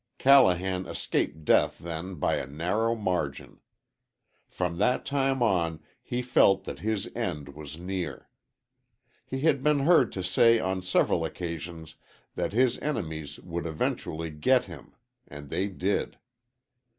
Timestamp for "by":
2.15-2.37